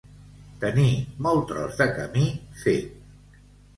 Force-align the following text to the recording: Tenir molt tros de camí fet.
Tenir 0.61 0.87
molt 1.27 1.45
tros 1.53 1.77
de 1.83 1.89
camí 2.01 2.25
fet. 2.63 3.45